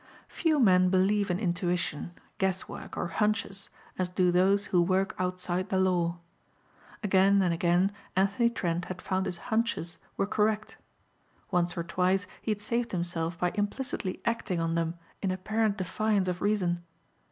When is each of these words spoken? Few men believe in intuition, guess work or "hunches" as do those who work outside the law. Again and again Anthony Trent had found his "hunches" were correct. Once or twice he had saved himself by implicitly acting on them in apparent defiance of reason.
Few 0.29 0.59
men 0.59 0.89
believe 0.89 1.29
in 1.29 1.37
intuition, 1.39 2.13
guess 2.39 2.67
work 2.67 2.97
or 2.97 3.05
"hunches" 3.05 3.69
as 3.99 4.09
do 4.09 4.31
those 4.31 4.65
who 4.73 4.81
work 4.81 5.13
outside 5.19 5.69
the 5.69 5.77
law. 5.79 6.17
Again 7.03 7.39
and 7.43 7.53
again 7.53 7.91
Anthony 8.15 8.49
Trent 8.49 8.85
had 8.85 8.99
found 8.99 9.27
his 9.27 9.37
"hunches" 9.53 9.99
were 10.17 10.25
correct. 10.25 10.77
Once 11.51 11.77
or 11.77 11.83
twice 11.83 12.25
he 12.41 12.49
had 12.49 12.61
saved 12.61 12.93
himself 12.93 13.37
by 13.37 13.51
implicitly 13.53 14.19
acting 14.25 14.59
on 14.59 14.73
them 14.73 14.95
in 15.21 15.29
apparent 15.29 15.77
defiance 15.77 16.27
of 16.27 16.41
reason. 16.41 16.81